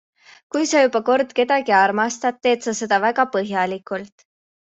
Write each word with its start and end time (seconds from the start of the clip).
Kui 0.53 0.63
sa 0.69 0.79
juba 0.83 1.01
kord 1.09 1.35
kedagi 1.39 1.75
armastad, 1.81 2.41
teed 2.47 2.65
sa 2.67 2.73
seda 2.79 3.01
väga 3.05 3.27
põhjalikult. 3.37 4.27